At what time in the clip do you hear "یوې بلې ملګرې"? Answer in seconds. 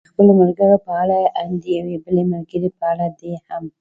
1.77-2.69